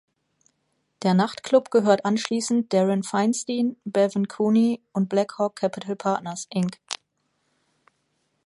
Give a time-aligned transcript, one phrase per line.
[1.03, 6.79] Der Nachtclub gehört anschließend Darin Feinstein, Bevan Cooney und Blackhawk Capital Partners, Inc.